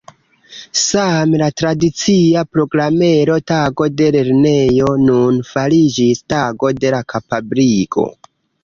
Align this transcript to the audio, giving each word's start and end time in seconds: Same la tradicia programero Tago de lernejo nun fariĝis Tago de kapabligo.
Same 0.83 1.41
la 1.41 1.49
tradicia 1.61 2.43
programero 2.57 3.37
Tago 3.53 3.89
de 4.01 4.09
lernejo 4.17 4.91
nun 5.07 5.41
fariĝis 5.55 6.27
Tago 6.37 6.75
de 6.83 6.97
kapabligo. 7.17 8.11